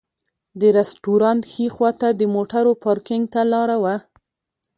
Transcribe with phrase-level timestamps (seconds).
[0.59, 3.95] د رسټورانټ ښي خواته د موټرو پارکېنګ ته لاره وه.